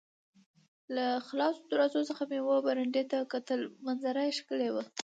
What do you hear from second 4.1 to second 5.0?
یې ښکلې وه.